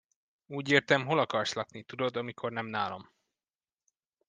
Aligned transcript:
Úgy 0.47 0.69
értem, 0.71 1.05
hol 1.05 1.19
akarsz 1.19 1.53
lakni, 1.53 1.83
tudod, 1.83 2.15
amikor 2.15 2.51
nem 2.51 2.65
nálam. 2.65 3.11